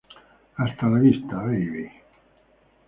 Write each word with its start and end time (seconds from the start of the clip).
Hasta 0.57 0.87
la 0.89 0.97
vista, 0.97 1.35
baby! 1.43 1.85